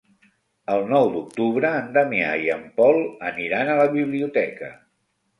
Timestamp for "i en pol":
2.45-2.97